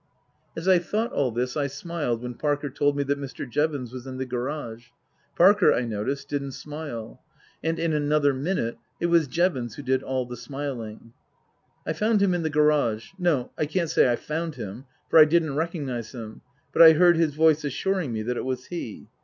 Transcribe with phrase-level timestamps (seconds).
[0.57, 3.47] As I thought all this I smiled when Parker told me that Mr.
[3.47, 4.87] Jevons was in the garage.
[5.35, 7.21] Parker, I noticed, didn't smile.
[7.63, 11.13] And in another minute it was Jevons who did all the smiling.
[11.85, 15.25] I found him in the garage no, I can't say I found him, for I
[15.25, 16.41] didn't recognize him,
[16.73, 19.07] but I heard his voice assuring me that it was he.